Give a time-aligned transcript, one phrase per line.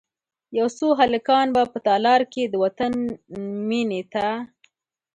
[0.57, 2.93] یو څو هلکان به په تالار کې، د وطن
[3.67, 4.27] میینې ته،